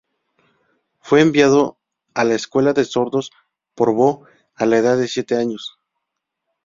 Fue 1.01 1.21
enviado 1.21 1.77
a 2.15 2.23
la 2.23 2.33
Escuela 2.33 2.73
de 2.73 2.85
Sordos 2.85 3.29
Porvoo 3.75 4.25
a 4.55 4.65
la 4.65 4.79
edad 4.79 4.97
de 4.97 5.07
siete 5.07 5.35
años. 5.37 5.77